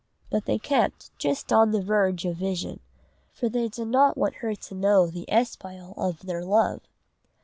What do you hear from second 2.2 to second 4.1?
of vision, for they did